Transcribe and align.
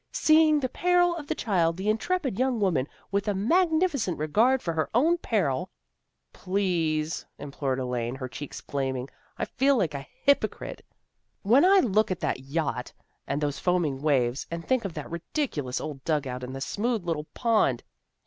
'Seeing 0.29 0.59
the 0.61 0.67
peril 0.67 1.15
of 1.15 1.27
the 1.27 1.35
child, 1.35 1.77
the 1.77 1.87
intrepid 1.87 2.39
young 2.39 2.59
woman, 2.59 2.87
with 3.11 3.27
a 3.27 3.35
mag 3.35 3.69
nificent 3.69 4.13
disregard 4.13 4.59
for 4.59 4.73
her 4.73 4.89
own 4.95 5.19
peril" 5.19 5.69
Please," 6.33 7.23
implored 7.37 7.77
Elaine, 7.77 8.15
her 8.15 8.27
cheeks 8.27 8.61
fla 8.61 8.91
ming." 8.91 9.09
I 9.37 9.45
feel 9.45 9.77
like 9.77 9.93
a 9.93 10.07
hypocrite, 10.23 10.83
when 11.43 11.63
I 11.63 11.81
look 11.81 12.09
at 12.09 12.21
338 12.21 12.33
THE 12.33 12.33
GIRLS 12.33 12.47
OF 12.47 12.73
FRIENDLY 12.73 12.81
TERRACE 12.81 12.87
that 12.87 12.87
yacht 12.89 12.93
and 13.27 13.41
those 13.41 13.59
foaming 13.59 14.01
waves, 14.01 14.47
and 14.49 14.67
think 14.67 14.85
of 14.85 14.93
that 14.95 15.11
ridicuous 15.11 15.79
old 15.79 16.03
dug 16.03 16.25
out 16.25 16.43
and 16.43 16.55
the 16.55 16.61
smooth 16.61 17.05
little 17.05 17.25
pond. 17.35 17.83